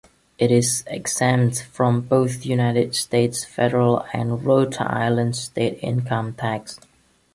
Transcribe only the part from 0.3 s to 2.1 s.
It is exempt from